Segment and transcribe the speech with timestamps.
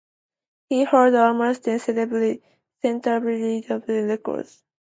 [0.67, 2.41] He holds almost all the
[2.81, 4.63] Canterbury wicketkeeping records.